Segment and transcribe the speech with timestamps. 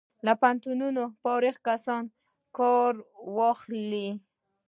[0.25, 2.03] له پوهنتونونو فارغ کسان
[2.57, 2.93] کار
[3.35, 4.09] واخلي.